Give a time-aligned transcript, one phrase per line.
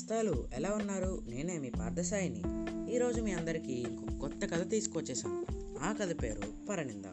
[0.00, 1.22] చుట్టాలు ఎలా ఉన్నారు?
[1.28, 2.42] నేనే మీ పార్థసాయిని.
[2.94, 5.46] ఈరోజు మీ అందరికీ ఇంకో కొత్త కథ తీసుకొచ్చేసాను
[5.78, 7.04] ఆ కథ పేరు పరనింద.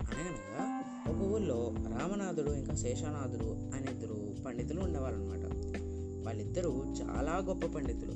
[0.00, 5.38] అనగనగా ఒక ఊళ్ళో రామనాథుడు ఇంకా శేషానాథుడు అనే ఇద్దరు పండితులు ఉండేవారనమాట
[6.26, 8.12] వాళ్ళిద్దరూ చాలా గొప్ప పండితులు.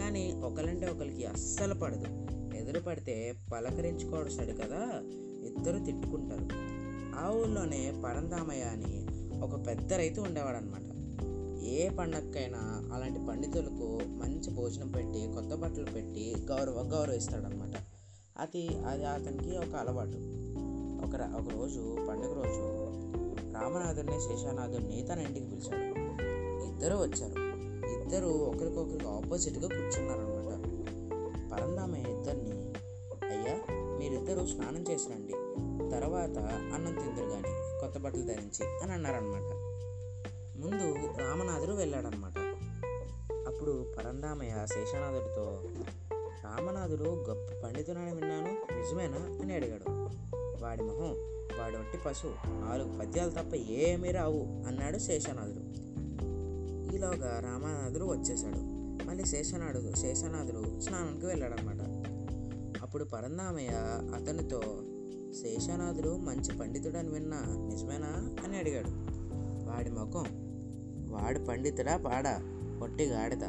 [0.00, 2.26] కానీ ఒకరంటే ఒకరికి అస్సలు పడదు.
[2.56, 5.02] ఎదురు పడితే పలకరించుకోవడసాడు కదా?
[5.46, 6.48] ఇద్దరు తిట్టుకుంటారు.
[7.18, 9.06] ఆ ఊళ్ళోనే పరంధామయ్య అని
[9.40, 10.89] ఒక పెద్ద రైతు ఉండేవాడనమాట
[11.80, 17.80] ఏ పండగకైనా అలాంటి పండితులకు మంచి భోజనం పెట్టి కొత్త బట్టలు పెట్టి గౌరవ గౌరవిస్తాడనమాట
[18.38, 20.16] అది అది అతనికి ఒక అలవాటు.
[21.04, 22.62] ఒక ఒకరోజు పండుగ రోజు
[23.58, 25.98] రామనాథుడిని శేషానాథుడిని తన ఇంటికి పిలిచాడు.
[26.64, 27.34] ఇద్దరు వచ్చారు.
[28.02, 30.60] ఇద్దరు ఒకరికొకరికి ఆపోజిట్గా కూర్చున్నారనమాట
[31.52, 32.50] పరందామయ్య ఇద్దరిని
[33.30, 35.32] అయ్యా మీరిద్దరూ స్నానం చేసి రండి.
[35.90, 36.38] తర్వాత
[36.74, 39.69] అన్నం తిందరు కానీ కొత్త బట్టలు ధరించి అని అన్నారనమాట
[40.60, 42.38] ముందు రామనాథుడు వెళ్ళాడనమాట
[43.48, 45.62] అప్పుడు పరంధామయ్య శేషానాథుడితో
[46.44, 49.42] రామనాథుడు గొప్ప పండితుడని విన్నాను నిజమేనా?
[49.42, 49.90] అని అడిగాడు.
[50.64, 51.10] వాడి మొహం
[51.60, 55.60] వాడి ఒట్టి పశువు నాలుగు పద్యాలు తప్ప ఏమీ రావు అన్నాడు శేషనాథుడు.
[56.94, 58.58] ఈలోగా రామనాథుడు వచ్చేశాడు.
[59.08, 61.80] మళ్ళీ శేషనాథుడు శేషనాథుడు స్నానానికి వెళ్ళాడనమాట
[62.82, 63.68] అప్పుడు పరందామయ్య
[64.14, 64.62] అతనితో
[65.42, 68.36] శేషనాథుడు మంచి పండితుడని విన్నా నిజమేనా?
[68.44, 69.10] అని అడిగాడు.
[69.70, 70.49] వాడి ముఖం
[71.10, 71.96] వాడు పండితుడా?
[71.96, 72.34] పాడా
[72.82, 73.44] పొట్టి గాడిద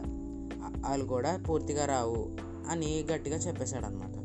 [0.85, 2.21] వాళ్ళు కూడా పూర్తిగా రావు
[2.69, 4.15] అని గట్టిగా చెప్పేశాడనమాట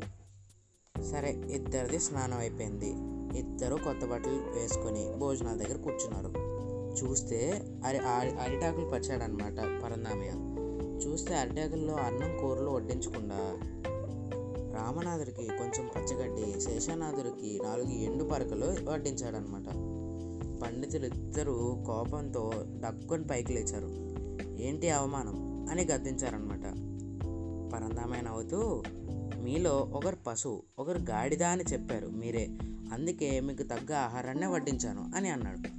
[1.01, 2.91] సరే ఇద్దరిది స్నానం అయిపోయింది.
[3.39, 6.31] ఇద్దరు కొత్త బట్టలు వేసుకొని భోజనాల దగ్గర కూర్చున్నారు.
[6.99, 7.39] చూస్తే
[7.85, 7.99] అరి
[8.43, 10.33] అరిటాకులు పరిచాడనమాట పరందామయ్య
[10.97, 13.41] చూస్తే అరిటాకుల్లో అన్నం కూరలు వడ్డించకుండా
[14.77, 19.67] రామనాథుడికి కొంచెం పచ్చగడ్డి శేషానాథుడికి నాలుగు ఎండు పరకలు వడ్డించాడనమాట
[20.59, 24.07] పండితులు ఇద్దరూ కోపంతో డక్కుని పైకి లేచారు.
[24.61, 25.67] ఏంటి అవమానం?
[25.69, 26.63] అని గద్దించారనమాట
[27.73, 28.83] పరందామయ్య నవ్వుతూ
[29.43, 32.47] మీలో ఒకరు పశువు ఒకరు గాడిద అని చెప్పారు మీరే.
[32.93, 35.69] అందుకే మీకు తగ్గ ఆహారాన్నే వడ్డించాను అని అన్నాడు.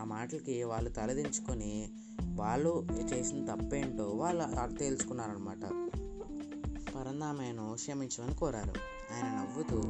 [0.00, 1.90] ఆ మాటలకి వాళ్ళు తలదించుకొని
[2.34, 5.90] వాళ్ళు చేసిన తప్పేంటో వాళ్ళు అర్థం తెలుసుకున్నారనమాట
[6.94, 8.74] పరందామయ్యను క్షమించమని కోరారు.
[9.14, 9.82] ఆయన నవ్వుతూ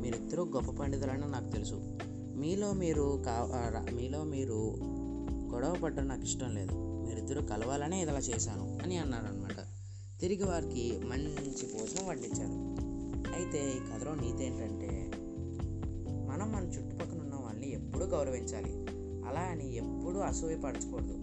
[0.00, 1.74] మీరిద్దరూ గొప్ప పండితులని నాకు తెలుసు.
[2.40, 3.34] మీలో మీరు కా
[3.92, 4.60] మీలో మీరు
[5.52, 6.74] గొడవ పడ్డం నాకు ఇష్టం లేదు.
[7.06, 9.58] మీరిద్దరూ కలవాలనే ఇలా చేశాను అని అన్నారనమాట
[10.20, 12.56] తిరిగి వారికి మంచి భోజనం వడ్డించారు.
[13.36, 15.10] అయితే ఈ కథలో నీతి ఏంటంటే
[16.28, 18.72] మనం మన చుట్టుపక్కల ఉన్న వాళ్ళని ఎప్పుడూ గౌరవించాలి.
[19.28, 21.14] అలా అని ఎప్పుడూ అసూయ పడకూడదు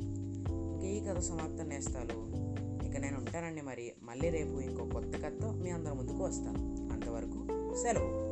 [0.73, 2.17] ఇంకా ఈ కథ సమాప్తం నేస్తాలు
[2.87, 3.93] ఇక నేను ఉంటానండి మరి.
[4.03, 6.61] మళ్ళీ రేపు ఇంకో కొత్త కథతో మీ అందరి ముందుకు వస్తాను
[6.93, 7.39] అంతవరకు
[7.75, 8.26] సెలవు.